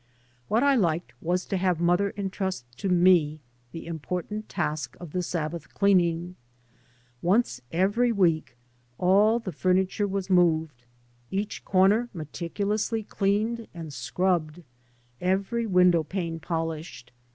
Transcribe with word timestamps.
What 0.47 0.63
I 0.63 0.73
liked 0.73 1.13
was 1.21 1.45
to 1.45 1.57
have 1.57 1.79
mother 1.79 2.11
entrust 2.17 2.65
to 2.79 2.89
me 2.89 3.39
the 3.71 3.85
important 3.85 4.49
task 4.49 4.97
of 4.99 5.11
the 5.11 5.21
Sabbath 5.21 5.75
cleaning. 5.75 6.37
Once 7.21 7.61
every 7.71 8.11
week 8.11 8.57
all 8.97 9.37
the 9.37 9.51
furniture" 9.51 10.07
was 10.07 10.27
moved, 10.27 10.85
each 11.29 11.63
corner 11.63 12.09
meticulously 12.15 13.03
cleaned 13.03 13.67
and 13.75 13.93
scrubbed, 13.93 14.63
every 15.21 15.67
window 15.67 16.01
pane 16.01 16.39
polished. 16.39 17.11